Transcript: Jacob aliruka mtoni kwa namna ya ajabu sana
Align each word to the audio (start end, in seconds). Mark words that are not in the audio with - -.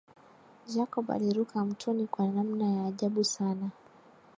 Jacob 0.75 1.11
aliruka 1.11 1.65
mtoni 1.65 2.07
kwa 2.07 2.27
namna 2.27 2.65
ya 2.71 2.85
ajabu 2.85 3.23
sana 3.23 3.69